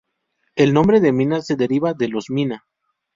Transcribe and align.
El 0.55 0.73
nombre 0.73 0.99
de 0.99 1.11
Mina 1.13 1.43
se 1.43 1.55
deriva 1.55 1.93
de 1.93 2.07
los 2.07 2.31
mina. 2.31 2.65